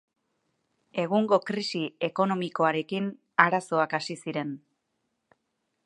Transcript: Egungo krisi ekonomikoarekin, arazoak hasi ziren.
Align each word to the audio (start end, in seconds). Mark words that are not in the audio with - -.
Egungo 1.03 1.37
krisi 1.49 1.81
ekonomikoarekin, 2.09 3.11
arazoak 3.47 3.95
hasi 3.99 4.19
ziren. 4.25 4.57